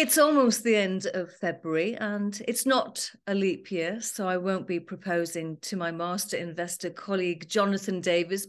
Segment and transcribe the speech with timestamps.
[0.00, 4.64] It's almost the end of February and it's not a leap year, so I won't
[4.64, 8.46] be proposing to my master investor colleague Jonathan Davis,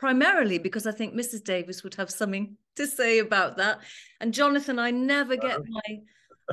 [0.00, 1.44] primarily because I think Mrs.
[1.44, 3.78] Davis would have something to say about that.
[4.20, 6.00] And Jonathan, I never get my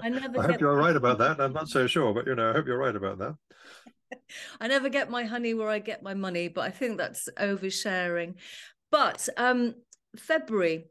[0.04, 1.42] I never I hope you're right about that.
[1.42, 3.36] I'm not so sure, but you know, I hope you're right about that.
[4.62, 8.36] I never get my honey where I get my money, but I think that's oversharing.
[8.92, 9.74] But um
[10.16, 10.86] February,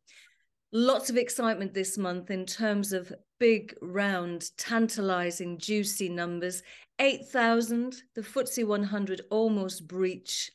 [0.72, 3.12] lots of excitement this month in terms of
[3.44, 6.62] big, round, tantalizing, juicy numbers.
[6.98, 10.50] 8,000, the FTSE 100 almost breach,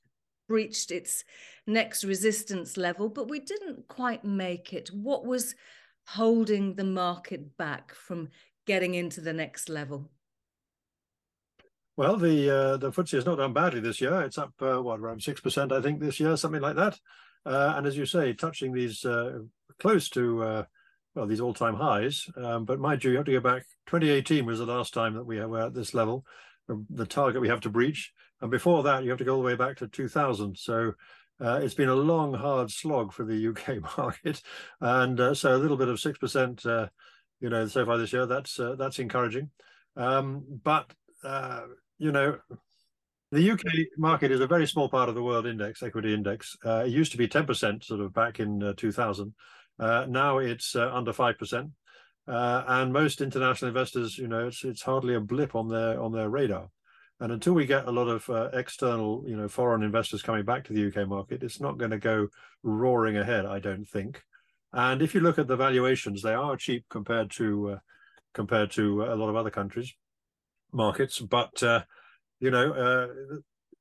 [0.47, 1.23] breached its
[1.67, 4.89] next resistance level, but we didn't quite make it.
[4.91, 5.53] What was
[6.07, 8.29] holding the market back from
[8.65, 10.09] getting into the next level?
[11.95, 14.19] Well, the uh, the FTSE has not done badly this year.
[14.21, 16.97] It's up uh, what around six percent, I think, this year, something like that.
[17.45, 19.41] Uh, and as you say, touching these uh,
[19.77, 20.63] close to uh,
[21.15, 22.27] well these all-time highs.
[22.37, 23.63] Um, but mind you, you have to go back.
[23.87, 26.25] 2018 was the last time that we were at this level,
[26.67, 28.11] the target we have to breach.
[28.41, 30.57] And before that, you have to go all the way back to 2000.
[30.57, 30.93] So
[31.41, 34.41] uh, it's been a long, hard slog for the UK market,
[34.81, 36.87] and uh, so a little bit of six percent, uh,
[37.39, 38.25] you know, so far this year.
[38.25, 39.49] That's uh, that's encouraging.
[39.95, 40.91] Um, but
[41.23, 41.61] uh,
[41.97, 42.37] you know,
[43.31, 43.61] the UK
[43.97, 46.57] market is a very small part of the world index, equity index.
[46.65, 49.33] Uh, it used to be 10% sort of back in uh, 2000.
[49.79, 51.71] Uh, now it's uh, under 5%.
[52.27, 56.11] Uh, and most international investors, you know, it's, it's hardly a blip on their on
[56.11, 56.69] their radar.
[57.19, 60.63] And until we get a lot of uh, external, you know, foreign investors coming back
[60.65, 62.27] to the UK market, it's not going to go
[62.61, 64.21] roaring ahead, I don't think.
[64.71, 67.79] And if you look at the valuations, they are cheap compared to
[68.33, 69.93] compared to a lot of other countries
[70.71, 71.63] markets, but
[72.39, 73.07] you know, uh,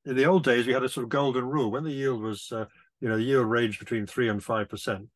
[0.04, 2.50] in the old days we had a sort of golden rule when the yield was,
[2.52, 2.66] uh,
[3.00, 5.08] you know, the yield ranged between three and five percent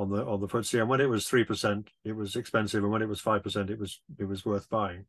[0.00, 2.92] on the on the FTSE, and when it was three percent, it was expensive, and
[2.92, 5.04] when it was five percent, it was it was worth buying.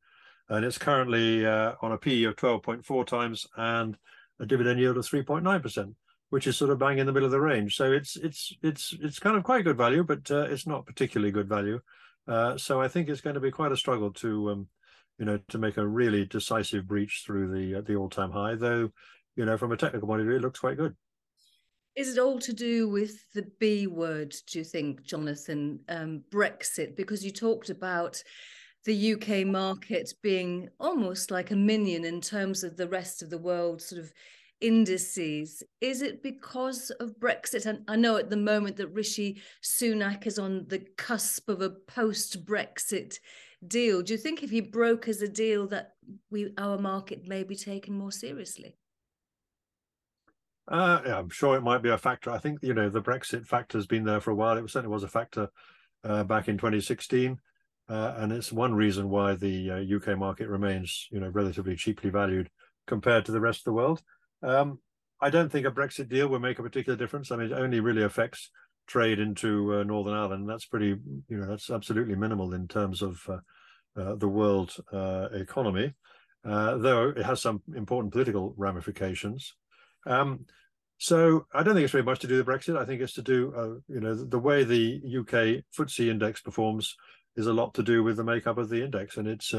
[0.49, 3.97] And it's currently uh, on a PE of twelve point four times and
[4.39, 5.95] a dividend yield of three point nine percent,
[6.29, 7.75] which is sort of bang in the middle of the range.
[7.75, 11.31] So it's it's it's it's kind of quite good value, but uh, it's not particularly
[11.31, 11.79] good value.
[12.27, 14.67] Uh, so I think it's going to be quite a struggle to um,
[15.21, 18.55] you know, to make a really decisive breach through the uh, the all time high.
[18.55, 18.89] Though,
[19.35, 20.95] you know, from a technical point of view, it looks quite good.
[21.95, 24.33] Is it all to do with the B word?
[24.47, 26.95] Do you think, Jonathan, um, Brexit?
[26.95, 28.23] Because you talked about
[28.85, 33.37] the UK market being almost like a minion in terms of the rest of the
[33.37, 34.11] world, sort of
[34.61, 35.63] indices.
[35.81, 37.65] Is it because of Brexit?
[37.65, 41.71] And I know at the moment that Rishi Sunak is on the cusp of a
[41.71, 43.17] post Brexit
[43.67, 44.01] deal.
[44.01, 45.93] Do you think if he brokers a deal that
[46.29, 48.75] we our market may be taken more seriously?
[50.71, 52.31] Uh, yeah, I'm sure it might be a factor.
[52.31, 54.57] I think you know the Brexit factor has been there for a while.
[54.57, 55.49] It certainly was a factor
[56.05, 57.37] uh, back in 2016,
[57.89, 62.09] uh, and it's one reason why the UK uh, market remains you know relatively cheaply
[62.09, 62.49] valued
[62.87, 64.01] compared to the rest of the world.
[64.43, 64.79] Um,
[65.19, 67.31] I don't think a Brexit deal will make a particular difference.
[67.31, 68.49] I mean, it only really affects
[68.87, 70.49] trade into uh, Northern Ireland.
[70.49, 70.95] That's pretty,
[71.27, 75.93] you know, that's absolutely minimal in terms of uh, the world economy,
[76.43, 79.53] though it has some important political ramifications.
[80.07, 80.45] Um,
[81.01, 82.77] so I don't think it's very much to do with Brexit.
[82.77, 86.95] I think it's to do, uh, you know, the, way the UK FTSE index performs
[87.35, 89.53] is a lot to do with the makeup of the index, and it's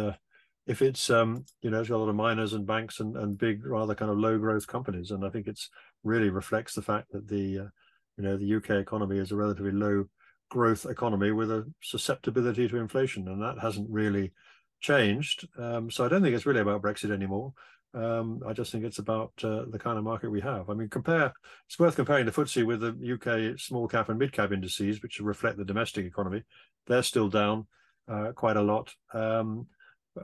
[0.66, 3.36] if it's um, you know it's got a lot of miners and banks and, and
[3.36, 5.68] big rather kind of low growth companies and i think it's
[6.04, 7.68] really reflects the fact that the uh,
[8.16, 10.06] you know, the UK economy is a relatively low
[10.50, 14.32] growth economy with a susceptibility to inflation, and that hasn't really
[14.80, 15.48] changed.
[15.58, 17.52] Um, so I don't think it's really about Brexit anymore.
[17.94, 20.70] Um, I just think it's about uh, the kind of market we have.
[20.70, 21.32] I mean, compare.
[21.66, 23.12] It's worth comparing the FTSE with the
[23.52, 26.42] UK small cap and mid cap indices, which reflect the domestic economy.
[26.86, 27.66] They're still down
[28.08, 29.66] uh, quite a lot um,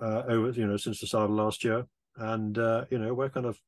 [0.00, 1.86] uh, over, you know, since the start of last year.
[2.16, 3.60] And uh, you know, we're kind of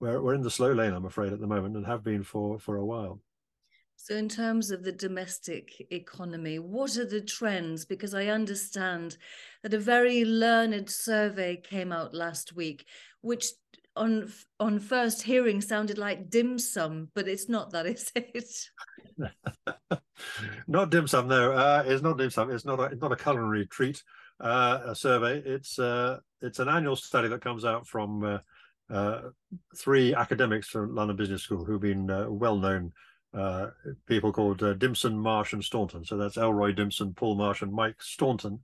[0.00, 2.58] we're we're in the slow lane, I'm afraid, at the moment, and have been for
[2.58, 3.20] for a while.
[4.04, 7.86] So, in terms of the domestic economy, what are the trends?
[7.86, 9.16] Because I understand
[9.62, 12.86] that a very learned survey came out last week,
[13.22, 13.46] which
[13.96, 14.30] on
[14.60, 18.68] on first hearing sounded like dim sum, but it's not that, is it?
[20.68, 21.52] not dim sum, no.
[21.52, 22.50] Uh, it's not dim sum.
[22.50, 24.02] It's not a, it's not a culinary treat.
[24.38, 25.38] Uh, a survey.
[25.46, 28.38] It's uh, it's an annual study that comes out from uh,
[28.94, 29.22] uh,
[29.78, 32.92] three academics from London Business School who've been uh, well known
[33.34, 33.70] uh,
[34.06, 36.04] people called uh, Dimson, Marsh, and Staunton.
[36.04, 38.60] So that's Elroy Dimson, Paul Marsh, and Mike Staunton,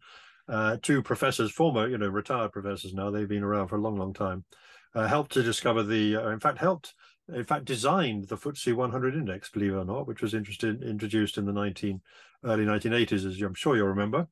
[0.49, 3.11] uh, two professors, former, you know, retired professors now.
[3.11, 4.45] They've been around for a long, long time.
[4.95, 6.95] Uh, helped to discover the, uh, in fact, helped,
[7.33, 11.45] in fact, designed the FTSE 100 index, believe it or not, which was introduced in
[11.47, 12.01] the 19
[12.45, 14.27] early 1980s, as I'm sure you'll remember.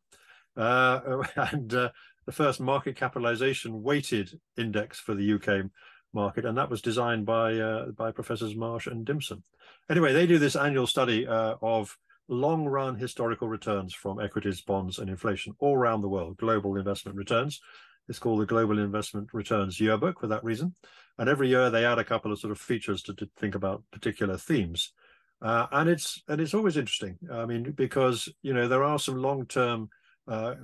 [0.57, 5.71] uh, and the first market capitalization weighted index for the UK
[6.13, 9.43] market, and that was designed by by Professors Marsh and Dimson.
[9.91, 11.97] Anyway, they do this annual study uh, of
[12.29, 17.17] long run historical returns from equities, bonds, and inflation all around the world, global investment
[17.17, 17.61] returns.
[18.09, 20.75] It's called the Global Investment Returns Yearbook for that reason.
[21.19, 23.83] And every year they add a couple of sort of features to, to think about
[23.93, 24.93] particular themes.
[25.41, 27.17] Uh, and it's and it's always interesting.
[27.31, 29.89] I mean, because you know there are some long term
[30.27, 30.55] uh,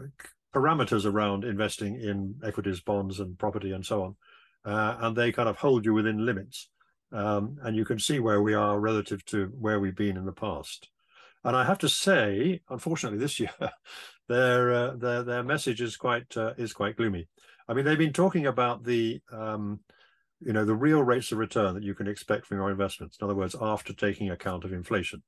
[0.54, 4.16] parameters around investing in equities, bonds, and property, and so on,
[4.64, 6.70] uh, and they kind of hold you within limits.
[7.14, 10.32] Um, and you can see where we are relative to where we've been in the
[10.32, 10.88] past.
[11.44, 13.52] And I have to say, unfortunately, this year,
[14.28, 17.28] their uh, their their message is quite uh, is quite gloomy.
[17.68, 19.78] I mean, they've been talking about the um,
[20.40, 23.18] you know the real rates of return that you can expect from your investments.
[23.20, 25.22] In other words, after taking account of inflation.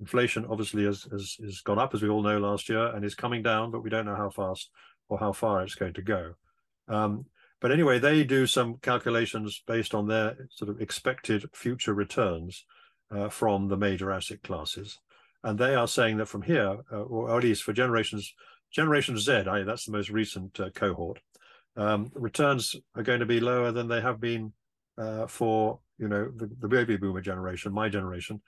[0.00, 3.16] Inflation obviously has, has, has gone up, as we all know, last year, and is
[3.16, 4.70] coming down, but we don't know how fast
[5.08, 6.34] or how far it's going to go.
[6.86, 7.26] Um,
[7.60, 12.64] but anyway, they do some calculations based on their sort of expected future returns
[13.10, 14.98] uh, from the major asset classes
[15.42, 18.34] and they are saying that from here, uh, or at least for generations,
[18.70, 21.20] Generation Z, I, that's the most recent uh, cohort,
[21.76, 24.52] um, returns are going to be lower than they have been
[24.98, 28.40] uh, for you know the, the, baby boomer generation, my generation,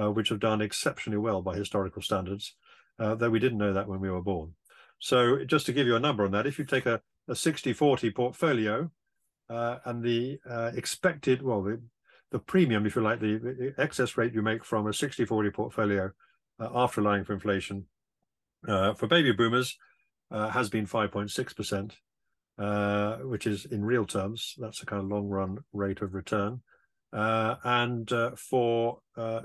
[0.00, 2.54] uh, which have done exceptionally well by historical standards,
[2.98, 4.54] uh, though we didn't know that when we were born.
[4.98, 8.14] So just to give you a number on that, if you take a, a 60-40
[8.14, 8.90] portfolio
[9.50, 10.38] uh, and the
[10.74, 11.80] expected, well, the,
[12.30, 16.10] the premium, if you like, the, excess rate you make from a 60-40 portfolio
[16.60, 17.86] uh, after allowing for inflation
[18.66, 19.76] uh, for baby boomers
[20.30, 21.92] uh, has been 5.6%,
[22.58, 26.60] uh, which is in real terms, that's a kind of long run rate of return.
[27.12, 28.98] Uh, and uh, for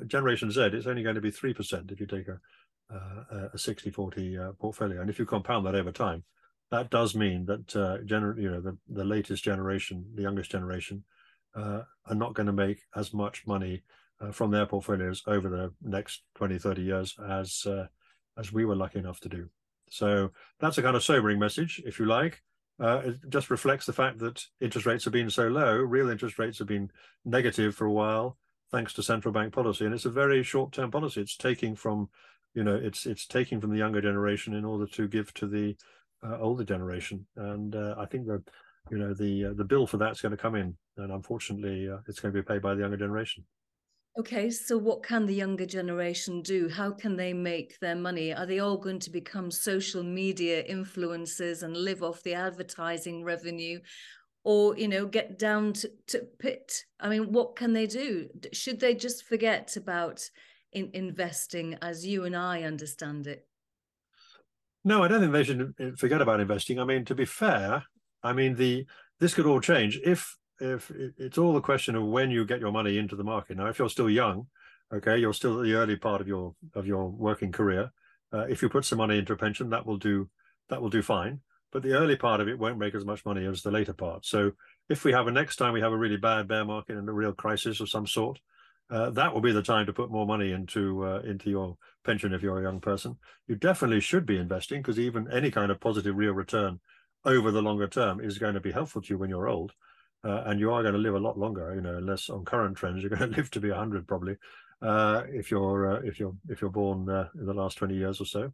[0.07, 2.39] Generation Z, it's only going to be 3% if you take a,
[3.53, 4.99] a 60 40 portfolio.
[4.99, 6.23] And if you compound that over time,
[6.73, 11.03] that does mean that gener- you know the, the latest generation, the youngest generation,
[11.55, 13.83] are not going to make as much money
[14.19, 17.85] uh, from their portfolios over the next 20, 30 years as uh,
[18.39, 19.49] as we were lucky enough to do.
[19.91, 22.41] So that's a kind of sobering message, if you like.
[22.79, 25.77] Uh, it just reflects the fact that interest rates have been so low.
[25.77, 26.89] Real interest rates have been
[27.23, 28.39] negative for a while,
[28.71, 31.21] thanks to central bank policy, and it's a very short-term policy.
[31.21, 32.09] It's taking from,
[32.55, 35.75] you know, it's it's taking from the younger generation in order to give to the
[36.25, 37.25] uh, older generation.
[37.35, 38.43] And uh, I think the
[38.91, 42.19] you know, the uh, the bill for that's going to come in, and unfortunately, it's
[42.19, 43.45] going to be paid by the younger generation.
[44.15, 46.69] Okay, so what can the younger generation do?
[46.69, 48.31] How can they make their money?
[48.31, 53.79] Are they all going to become social media influencers and live off the advertising revenue?
[54.43, 56.83] Or, you know, get down to, to pit?
[56.99, 58.29] I mean, what can they do?
[58.51, 60.29] Should they just forget about
[60.73, 63.47] in investing as you and I understand it?
[64.83, 66.79] No, I don't think they should forget about investing.
[66.79, 67.83] I mean, to be fair,
[68.21, 68.85] I mean the
[69.19, 72.71] this could all change if if it's all a question of when you get your
[72.71, 73.57] money into the market.
[73.57, 74.47] Now, if you're still young,
[74.93, 77.91] okay, you're still at the early part of your of your working career.
[78.33, 80.29] Uh, if you put some money into a pension, that will do
[80.69, 81.41] that will do fine.
[81.71, 84.25] But the early part of it won't make as much money as the later part.
[84.25, 84.51] So
[84.89, 87.13] if we have a next time we have a really bad bear market and a
[87.13, 88.39] real crisis of some sort,
[88.89, 92.33] uh, that will be the time to put more money into uh, into your pension
[92.33, 93.17] if you're a young person.
[93.47, 96.79] You definitely should be investing because even any kind of positive real return
[97.25, 99.71] over the longer term is going to be helpful to you when you're old
[100.23, 101.73] uh, and you are going to live a lot longer.
[101.75, 104.35] You know, unless on current trends, you're going to live to be 100 probably.
[104.81, 107.01] Uh, if you're uh, if you're if you're born
[107.35, 108.51] in the last 20 years or so,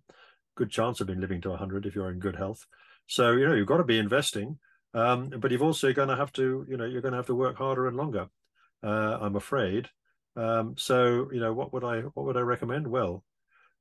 [0.55, 2.65] good chance of being living to 100 if you're in good health.
[3.07, 4.59] So you know you've got to be investing,
[4.93, 7.36] um, but you've also going to have to you know you're going to have to
[7.36, 8.27] work harder and longer.
[8.81, 9.89] I'm afraid.
[10.39, 12.88] Um, so you know what would I what would I recommend?
[12.88, 13.24] Well,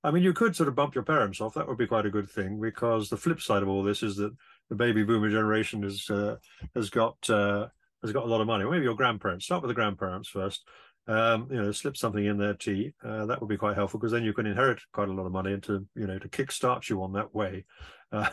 [0.02, 1.54] I mean, you could sort of bump your parents off.
[1.54, 4.16] That would be quite a good thing because the flip side of all this is
[4.16, 4.34] that
[4.68, 6.36] the baby boomer generation has uh,
[6.74, 7.68] has got uh,
[8.02, 8.64] has got a lot of money.
[8.64, 9.44] Or maybe your grandparents.
[9.44, 10.66] Start with the grandparents first.
[11.06, 12.92] Um, you know, slip something in their tea.
[13.02, 15.32] Uh, that would be quite helpful because then you can inherit quite a lot of
[15.32, 17.64] money and to you know to kickstart you on that way,
[18.12, 18.28] uh,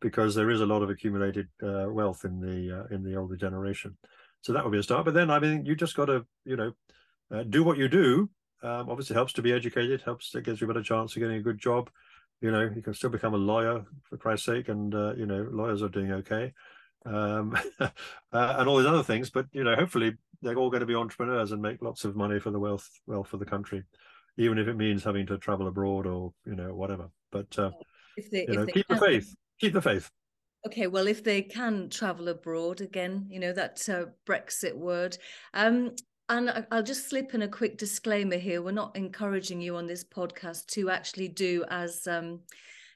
[0.00, 3.36] because there is a lot of accumulated uh, wealth in the uh, in the older
[3.36, 3.96] generation.
[4.42, 5.04] So that would be a start.
[5.04, 6.72] But then I mean, you just got to you know
[7.30, 8.30] uh, do what you do.
[8.62, 10.02] Um, obviously, helps to be educated.
[10.02, 11.90] Helps it gives you a better chance of getting a good job.
[12.40, 15.46] You know, you can still become a lawyer for Christ's sake, and uh, you know,
[15.50, 16.52] lawyers are doing okay
[17.06, 17.88] um, uh,
[18.32, 19.30] and all these other things.
[19.30, 22.38] But you know, hopefully they're all going to be entrepreneurs and make lots of money
[22.40, 23.84] for the wealth wealth for the country,
[24.36, 27.10] even if it means having to travel abroad or you know whatever.
[27.32, 27.70] But uh,
[28.16, 29.34] if they, you know, keep the faith.
[29.60, 30.10] Keep the faith.
[30.66, 35.16] Okay, well, if they can travel abroad again, you know that uh, Brexit word.
[35.54, 35.92] Um,
[36.30, 38.62] and I'll just slip in a quick disclaimer here.
[38.62, 42.40] We're not encouraging you on this podcast to actually do as um,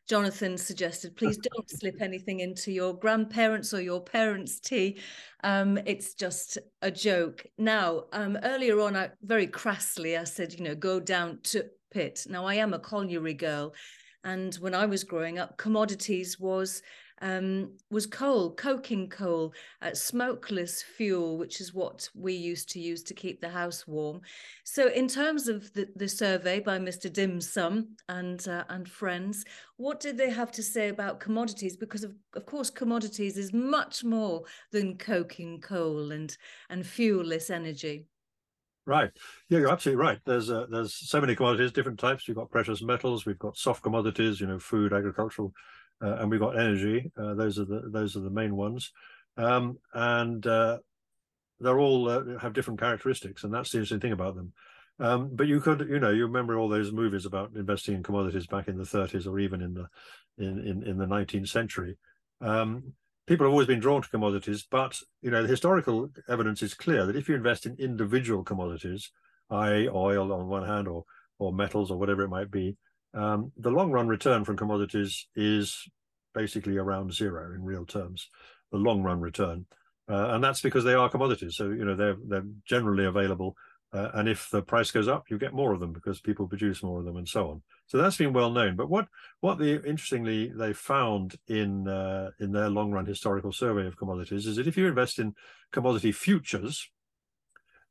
[0.08, 5.00] Jonathan suggested, please don't slip anything into your grandparents or your parents' tea.
[5.42, 7.44] Um, it's just a joke.
[7.58, 12.26] Now, um, earlier on, I very crassly I said, you know, go down to pit.
[12.28, 13.74] Now, I am a colliery girl,
[14.22, 16.82] and when I was growing up, commodities was
[17.22, 19.52] um, was coal, coking coal,
[19.82, 24.20] uh, smokeless fuel, which is what we used to use to keep the house warm.
[24.64, 27.12] So, in terms of the, the survey by Mr.
[27.12, 29.44] Dim Sum and uh, and friends,
[29.76, 31.76] what did they have to say about commodities?
[31.76, 34.42] Because of, of course, commodities is much more
[34.72, 36.36] than coking coal and
[36.70, 38.06] and fuelless energy.
[38.86, 39.10] Right.
[39.48, 40.18] Yeah, you're absolutely right.
[40.26, 42.28] There's uh, there's so many commodities, different types.
[42.28, 45.54] We've got precious metals, we've got soft commodities, you know, food, agricultural
[46.02, 47.10] uh, and we've got energy.
[47.16, 48.92] Uh, those are the those are the main ones,
[49.36, 50.78] um, and uh,
[51.60, 54.52] they're all uh, have different characteristics, and that's the interesting thing about them.
[55.00, 58.46] Um, but you could, you know, you remember all those movies about investing in commodities
[58.46, 59.88] back in the 30s or even in the
[60.38, 61.96] in in, in the 19th century.
[62.40, 62.94] Um,
[63.26, 67.06] people have always been drawn to commodities, but you know, the historical evidence is clear
[67.06, 69.10] that if you invest in individual commodities,
[69.50, 71.04] i.e., oil on one hand or
[71.38, 72.76] or metals or whatever it might be,
[73.14, 75.88] um, the long run return from commodities is
[76.34, 78.28] basically around zero in real terms,
[78.72, 79.66] the long run return.
[80.08, 81.56] Uh, and that's because they are commodities.
[81.56, 83.56] So, you know, they're, they're generally available.
[83.92, 86.82] Uh, and if the price goes up, you get more of them because people produce
[86.82, 87.62] more of them and so on.
[87.86, 88.74] So that's been well known.
[88.74, 89.06] But what
[89.40, 94.46] what the interestingly they found in uh, in their long run historical survey of commodities
[94.46, 95.34] is that if you invest in
[95.70, 96.90] commodity futures,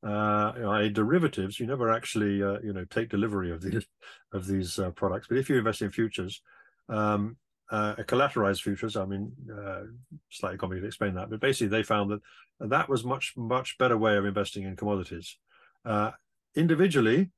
[0.06, 3.86] uh, derivatives, you never actually uh, you know take delivery of these
[4.34, 5.28] of these uh, products.
[5.28, 6.42] But if you invest in futures,
[6.90, 7.38] um,
[7.72, 9.84] uh, collateralized futures, I mean, uh,
[10.30, 12.22] slightly complicated to explain that, but basically they found that
[12.60, 15.38] that was much much better way of investing in commodities.
[15.86, 16.12] Uh,
[16.56, 17.32] individually,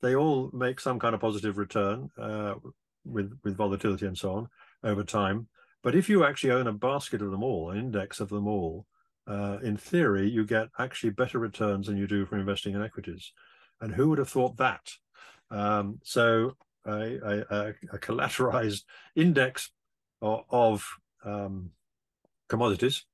[0.00, 2.54] they all make some kind of positive return uh,
[3.04, 4.48] with with volatility and so on
[4.84, 5.48] over time.
[5.82, 8.86] But if you actually own a basket of them all, an index of them all,
[9.26, 13.32] uh, in theory, you get actually better returns than you do from investing in equities.
[13.80, 14.92] And who would have thought that?
[15.50, 16.56] Um, so
[16.86, 18.82] a, a, a, collateralized
[19.16, 19.70] index
[20.20, 20.86] of,
[21.24, 21.70] um,
[22.48, 23.04] commodities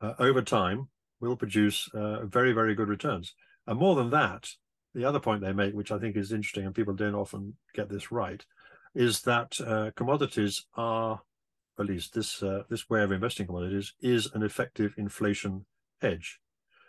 [0.00, 0.88] uh, over time
[1.20, 3.34] will produce uh, very, very good returns.
[3.66, 4.48] And more than that,
[4.94, 7.88] the other point they make, which I think is interesting, and people don't often get
[7.88, 8.44] this right,
[8.94, 11.20] is that uh, commodities are
[11.80, 15.64] at least this uh, this way of investing commodities is an effective inflation
[16.00, 16.38] hedge.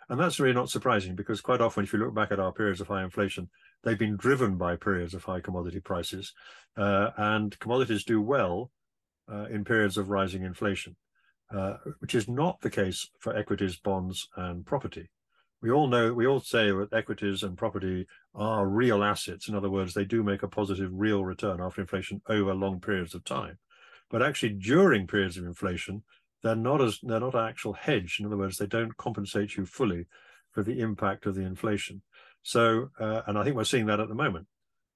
[0.08, 2.80] And that's really not surprising because quite often, if you look back at our periods
[2.80, 3.48] of high inflation,
[3.82, 6.34] they've been driven by periods of high commodity prices.
[6.76, 8.70] Uh, and commodities do well
[9.32, 10.96] uh, in periods of rising inflation,
[11.54, 15.08] uh, which is not the case for equities, bonds, and property.
[15.62, 19.48] We all know, we all say that equities and property are real assets.
[19.48, 23.14] In other words, they do make a positive real return after inflation over long periods
[23.14, 23.58] of time.
[24.12, 26.02] But actually, during periods of inflation,
[26.42, 28.18] they're not as they're not an actual hedge.
[28.20, 30.06] In other words, they don't compensate you fully
[30.52, 32.02] for the impact of the inflation.
[32.42, 34.46] So, uh, and I think we're seeing that at the moment.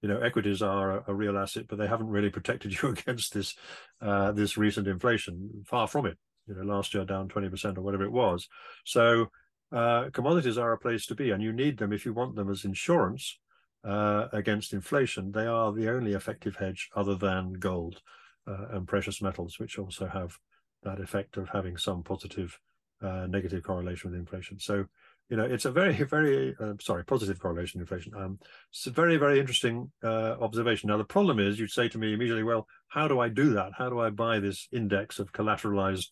[0.03, 3.33] You know, equities are a, a real asset, but they haven't really protected you against
[3.33, 3.55] this
[4.01, 5.63] uh, this recent inflation.
[5.65, 6.17] Far from it.
[6.47, 8.47] You know, last year down twenty percent or whatever it was.
[8.85, 9.31] So,
[9.71, 12.51] uh, commodities are a place to be, and you need them if you want them
[12.51, 13.39] as insurance
[13.83, 15.31] uh, against inflation.
[15.31, 18.03] They are the only effective hedge other than gold
[18.47, 20.37] uh, and precious metals, which also have
[20.83, 22.57] that effect of having some positive,
[23.01, 24.59] uh, negative correlation with inflation.
[24.59, 24.85] So,
[25.29, 28.13] you know, it's a very, very, uh, sorry, positive correlation inflation.
[28.15, 28.39] Um,
[28.71, 30.87] it's a very, very interesting uh, observation.
[30.87, 33.73] Now, the problem is you'd say to me immediately, well, how do I do that?
[33.77, 36.07] How do I buy this index of collateralized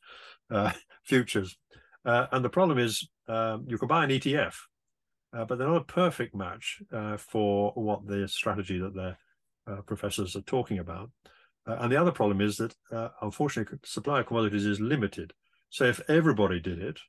[0.51, 0.73] uh,
[1.03, 1.57] futures?
[2.03, 4.55] Uh, and the problem is um, you can buy an ETF,
[5.31, 6.81] but they're not a perfect match
[7.17, 9.17] for what the strategy that their
[9.83, 11.09] professors are talking about.
[11.67, 15.33] Uh, and the other problem is that, uh, unfortunately, supply of commodities is limited.
[15.69, 16.99] So if everybody did it,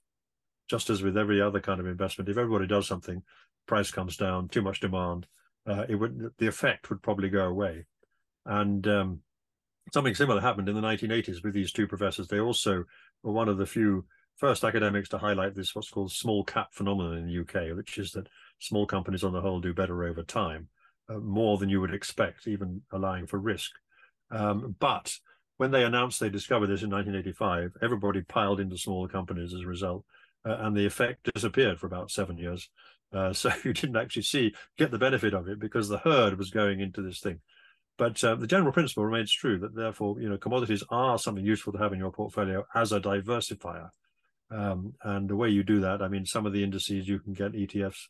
[0.68, 3.22] just as with every other kind of investment, if everybody does something,
[3.66, 5.26] price comes down, too much demand,
[5.66, 7.84] uh, it would the effect would probably go away.
[8.44, 9.20] And um,
[9.92, 12.28] something similar happened in the 1980s with these two professors.
[12.28, 12.84] They also
[13.22, 17.18] were one of the few first academics to highlight this what's called small cap phenomenon
[17.18, 20.68] in the UK, which is that small companies on the whole do better over time,
[21.08, 23.72] uh, more than you would expect, even allowing for risk.
[24.30, 25.16] Um, but
[25.56, 29.66] when they announced they discovered this in 1985, everybody piled into smaller companies as a
[29.66, 30.04] result,
[30.44, 32.68] uh, and the effect disappeared for about seven years.
[33.12, 36.50] Uh, so you didn't actually see get the benefit of it because the herd was
[36.50, 37.40] going into this thing.
[37.98, 41.72] But uh, the general principle remains true that therefore, you know, commodities are something useful
[41.72, 43.88] to have in your portfolio as a diversifier.
[44.50, 47.32] Um, and the way you do that, I mean, some of the indices you can
[47.32, 48.08] get ETFs.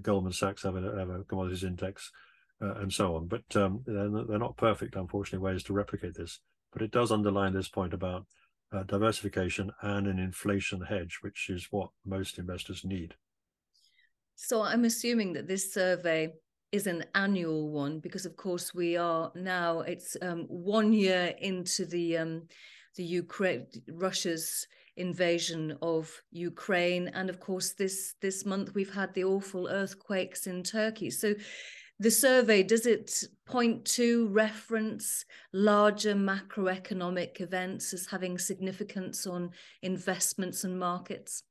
[0.00, 2.10] Goldman Sachs have a, have a commodities index
[2.62, 3.26] uh, and so on.
[3.26, 6.40] But um, they're, they're, not perfect, unfortunately, ways to replicate this.
[6.72, 8.26] but it does underline this point about
[8.72, 13.14] uh, diversification and an inflation hedge, which is what most investors need.
[14.34, 16.32] So I'm assuming that this survey
[16.70, 19.80] is an annual one because, of course, we are now.
[19.80, 22.42] It's um, one year into the um,
[22.96, 29.24] the Ukraine Russia's invasion of Ukraine, and of course, this this month we've had the
[29.24, 31.10] awful earthquakes in Turkey.
[31.10, 31.34] So
[32.00, 39.50] the survey does it point to reference larger macroeconomic events as having significance on
[39.82, 41.42] investments and markets?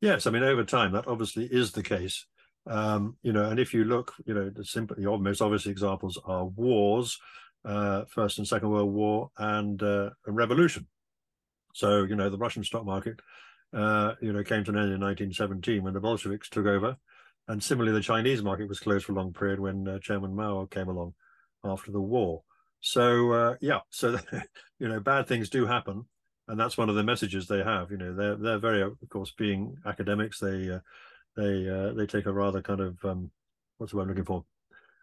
[0.00, 2.26] Yes i mean over time that obviously is the case.
[2.64, 6.18] Um, you know and if you look you know the simple the most obvious examples
[6.24, 7.18] are wars
[7.64, 10.86] uh, first and second world war and uh, a revolution.
[11.74, 13.18] So you know the russian stock market
[13.72, 16.96] uh, you know came to an end in 1917 when the bolsheviks took over
[17.48, 20.66] and similarly, the Chinese market was closed for a long period when uh, Chairman Mao
[20.66, 21.14] came along
[21.64, 22.42] after the war.
[22.80, 24.18] So uh, yeah, so
[24.78, 26.04] you know, bad things do happen,
[26.48, 27.90] and that's one of the messages they have.
[27.90, 30.80] You know, they're they're very, of course, being academics, they uh,
[31.36, 33.30] they uh, they take a rather kind of um,
[33.78, 34.44] what's the word I'm looking for,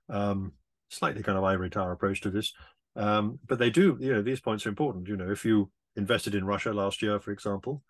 [0.09, 0.53] um,
[0.89, 2.53] slightly kind of ivory tower approach to this.
[2.95, 5.07] Um, but they do, you know, these points are important.
[5.07, 7.83] You know, if you invested in Russia last year, for example,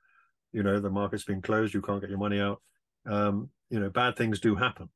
[0.52, 2.62] you know, the market's been closed, you can't get your money out.
[3.10, 4.90] Um, you know bad things do happen.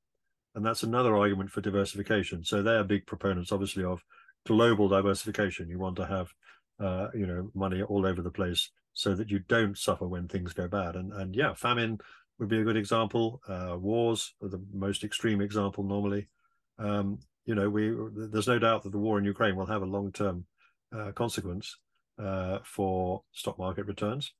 [0.55, 2.43] And that's another argument for diversification.
[2.43, 4.03] So they're big proponents obviously of
[4.45, 5.69] global diversification.
[5.69, 6.33] You want to have
[6.79, 10.53] uh, you know money all over the place so that you don't suffer when things
[10.53, 10.95] go bad.
[10.95, 11.99] And and yeah famine
[12.39, 13.41] would be a good example.
[13.47, 16.29] Uh, wars are the most extreme example normally.
[16.77, 17.95] Um, you know we
[18.31, 20.45] there's no doubt that the war in ukraine will have a long-term
[20.95, 21.77] uh, consequence
[22.19, 24.33] uh, for stock market returns.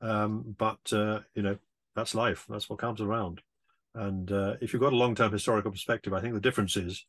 [0.00, 1.58] Um, but uh, you know
[1.94, 3.40] that's life that's what comes around
[3.94, 7.06] and uh, if you've got a long-term historical perspective, I think the difference is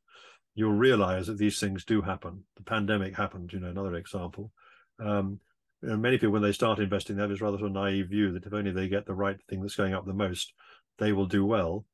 [0.54, 2.44] you'll realize that these things do happen.
[2.58, 4.52] The pandemic happened, you know, another example.
[5.00, 5.40] Um,
[5.82, 8.10] you know, many people, when they start investing, they have this rather sort of naive
[8.10, 10.54] view that if only they get the right thing that's going up the most,
[11.00, 11.86] they will do well.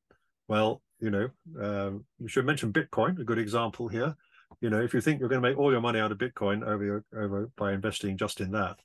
[0.47, 4.15] Well, you know, um, you should mention Bitcoin, a good example here.
[4.59, 6.63] You know, if you think you're going to make all your money out of Bitcoin
[6.67, 8.77] over your, over by investing just in that,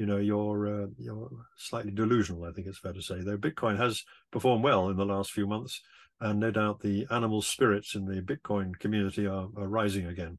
[0.00, 3.36] you know you're uh, you're slightly delusional i think it's fair to say though.
[3.36, 5.82] Bitcoin has performed well in the last few months
[6.20, 10.38] and no doubt the animal spirits in the bitcoin community are, are rising again.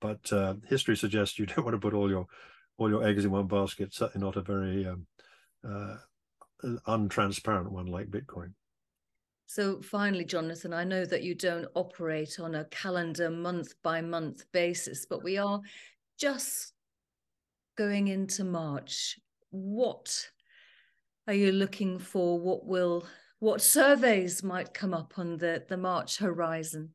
[0.00, 2.26] But uh, history suggests you don't want to put all your
[2.78, 5.06] all your eggs in one basket certainly not a very um,
[5.64, 5.96] uh,
[6.88, 8.52] untransparent one like bitcoin.
[9.48, 14.44] So finally, Jonathan, I know that you don't operate on a calendar month by month
[14.50, 15.60] basis, but we are
[16.18, 16.72] just
[17.76, 19.18] going into March,
[19.50, 20.28] what
[21.26, 22.38] are you looking for?
[22.38, 23.06] What will
[23.38, 26.94] what surveys might come up on the, the March horizon?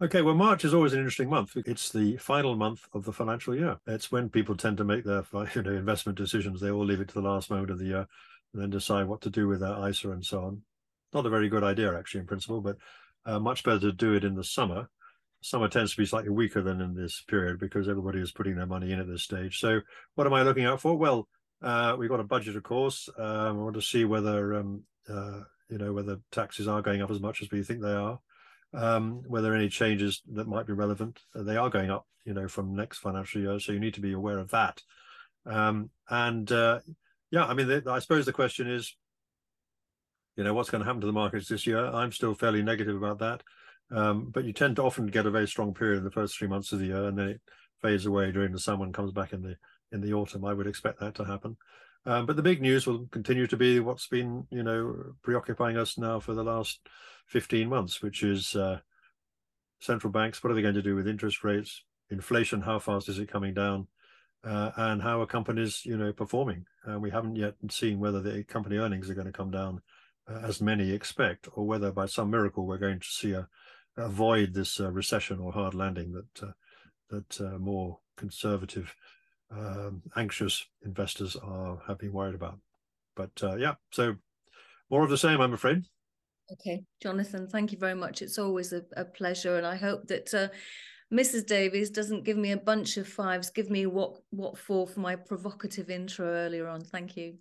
[0.00, 1.56] Okay, well, March is always an interesting month.
[1.56, 3.78] It's the final month of the financial year.
[3.86, 6.60] It's when people tend to make their you know, investment decisions.
[6.60, 8.06] They all leave it to the last moment of the year
[8.52, 10.62] and then decide what to do with their ISA and so on.
[11.12, 12.76] Not a very good idea, actually, in principle, but
[13.24, 14.88] uh, much better to do it in the summer
[15.46, 18.66] summer tends to be slightly weaker than in this period because everybody is putting their
[18.66, 19.60] money in at this stage.
[19.60, 19.80] So,
[20.16, 20.96] what am I looking out for?
[20.96, 21.28] Well,
[21.62, 23.08] uh, we've got a budget, of course.
[23.16, 27.10] Um, I want to see whether um, uh, you know whether taxes are going up
[27.10, 28.18] as much as we think they are.
[28.74, 32.06] Um, whether any changes that might be relevant, uh, they are going up.
[32.24, 34.82] You know, from next financial year, so you need to be aware of that.
[35.46, 36.80] Um, and uh,
[37.30, 38.96] yeah, I mean, the, I suppose the question is,
[40.36, 41.86] you know, what's going to happen to the markets this year?
[41.86, 43.44] I'm still fairly negative about that.
[43.90, 46.48] Um, but you tend to often get a very strong period in the first three
[46.48, 47.40] months of the year, and then it
[47.80, 49.56] fades away during the summer and comes back in the
[49.92, 50.44] in the autumn.
[50.44, 51.56] I would expect that to happen.
[52.04, 55.98] Um, but the big news will continue to be what's been, you know, preoccupying us
[55.98, 56.80] now for the last
[57.26, 58.78] 15 months, which is uh,
[59.80, 60.42] central banks.
[60.42, 61.82] What are they going to do with interest rates?
[62.10, 63.88] Inflation, how fast is it coming down?
[64.44, 66.64] Uh, and how are companies, you know, performing?
[66.88, 69.82] Uh, we haven't yet seen whether the company earnings are going to come down
[70.28, 73.48] uh, as many expect, or whether by some miracle we're going to see a
[73.96, 76.52] avoid this uh, recession or hard landing that uh,
[77.10, 78.94] that uh, more conservative,
[79.50, 82.58] um, anxious investors are have been worried about.
[83.14, 84.16] But uh, yeah, so
[84.90, 85.84] more of the same, I'm afraid.
[86.52, 88.22] Okay, Jonathan, thank you very much.
[88.22, 90.48] It's always a, a pleasure, and I hope that uh,
[91.12, 91.46] Mrs.
[91.46, 93.50] Davis doesn't give me a bunch of fives.
[93.50, 96.82] Give me what what for for my provocative intro earlier on.
[96.82, 97.34] Thank you.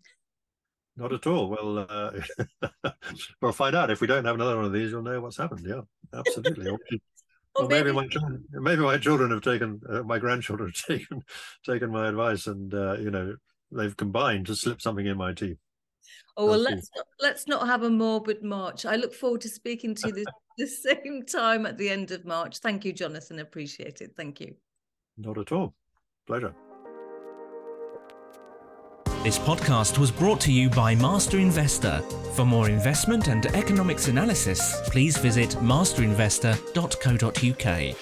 [0.98, 1.50] Not at all.
[1.50, 2.92] Well, uh,
[3.42, 3.92] we'll find out.
[3.92, 5.66] If we don't have another one of these, you'll know what's happened.
[5.68, 5.82] Yeah,
[6.14, 6.70] absolutely.
[6.70, 6.80] or,
[7.56, 11.24] or maybe, maybe, my children, maybe my children have taken, uh, my grandchildren have taken,
[11.66, 13.36] taken my advice, and uh, you know
[13.72, 15.58] they've combined to slip something in my tea.
[16.38, 18.86] Oh well, let's not, let's not have a morbid March.
[18.86, 20.26] I look forward to speaking to you the,
[20.58, 22.60] the same time at the end of March.
[22.60, 23.40] Thank you, Jonathan.
[23.40, 24.12] Appreciate it.
[24.16, 24.56] Thank you.
[25.18, 25.74] Not at all.
[26.28, 26.54] Pleasure.
[29.26, 32.04] This podcast was brought to you by Master Investor.
[32.36, 37.96] For more investment and economics analysis, please visit masterinvestor.co.uk.